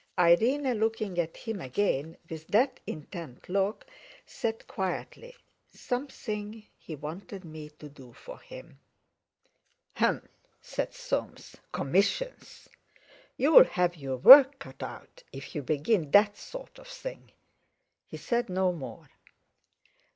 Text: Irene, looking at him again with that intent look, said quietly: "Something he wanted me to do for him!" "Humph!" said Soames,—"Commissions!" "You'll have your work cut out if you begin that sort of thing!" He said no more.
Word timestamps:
Irene, 0.17 0.73
looking 0.79 1.19
at 1.19 1.37
him 1.37 1.61
again 1.61 2.17
with 2.27 2.47
that 2.47 2.79
intent 2.87 3.47
look, 3.47 3.85
said 4.25 4.65
quietly: 4.65 5.35
"Something 5.71 6.65
he 6.75 6.95
wanted 6.95 7.45
me 7.45 7.69
to 7.77 7.87
do 7.87 8.11
for 8.11 8.39
him!" 8.39 8.79
"Humph!" 9.97 10.27
said 10.59 10.95
Soames,—"Commissions!" 10.95 12.67
"You'll 13.37 13.65
have 13.65 13.95
your 13.95 14.17
work 14.17 14.57
cut 14.57 14.81
out 14.81 15.21
if 15.31 15.53
you 15.53 15.61
begin 15.61 16.09
that 16.09 16.35
sort 16.35 16.79
of 16.79 16.87
thing!" 16.87 17.31
He 18.07 18.17
said 18.17 18.49
no 18.49 18.71
more. 18.71 19.07